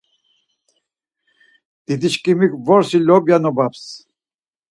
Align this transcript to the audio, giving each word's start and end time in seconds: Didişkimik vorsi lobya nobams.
Didişkimik 1.85 2.53
vorsi 2.67 2.99
lobya 3.07 3.37
nobams. 3.43 3.83